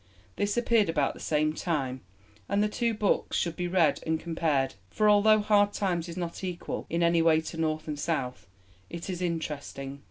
This 0.35 0.57
appeared 0.57 0.89
about 0.89 1.13
the 1.13 1.19
same 1.19 1.53
time, 1.53 2.01
and 2.49 2.63
the 2.63 2.67
two 2.67 2.91
books 2.95 3.37
should 3.37 3.55
be 3.55 3.67
read 3.67 4.01
and 4.03 4.19
compared, 4.19 4.73
for, 4.89 5.07
although 5.07 5.41
Hard 5.41 5.73
Times 5.73 6.09
is 6.09 6.17
not 6.17 6.43
equal 6.43 6.87
in 6.89 7.03
any 7.03 7.21
way 7.21 7.39
to 7.41 7.57
North 7.57 7.87
and 7.87 7.99
South, 7.99 8.47
it 8.89 9.11
is 9.11 9.21
interesting. 9.21 9.99